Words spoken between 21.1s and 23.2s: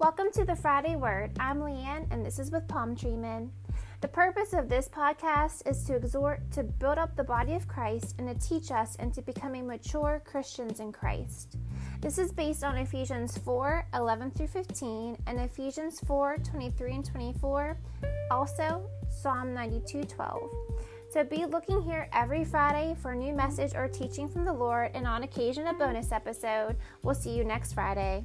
So be looking here every Friday for a